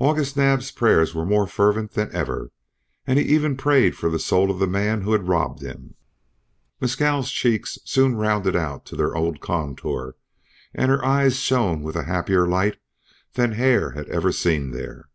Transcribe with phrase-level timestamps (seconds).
[0.00, 2.50] August Naab's prayers were more fervent than ever,
[3.06, 5.94] and he even prayed for the soul of the man who had robbed him.
[6.80, 10.16] Mescal's cheeks soon rounded out to their old contour
[10.74, 12.78] and her eyes shone with a happier light
[13.34, 15.08] than Hare had ever seen there.